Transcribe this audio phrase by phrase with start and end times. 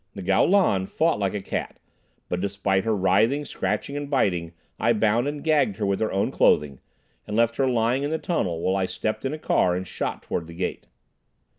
[0.17, 1.77] Ngo Lan fought like a cat,
[2.27, 6.31] but despite her writhing, scratching and biting, I bound and gagged her with her own
[6.31, 6.79] clothing,
[7.27, 10.23] and left her lying in the tunnel while I stepped in a car and shot
[10.23, 10.87] toward the gate.